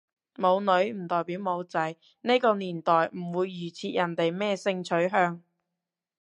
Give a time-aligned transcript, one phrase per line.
[0.35, 5.43] 冇女唔代表冇仔，呢個年代唔會預設人哋咩性取向